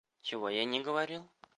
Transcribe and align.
Чего 0.23 0.49
я 0.49 0.65
не 0.65 0.81
говорил? 0.81 1.29